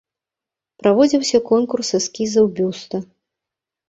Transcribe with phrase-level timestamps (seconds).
[0.83, 2.97] Праводзіўся конкурс эскізаў бюста.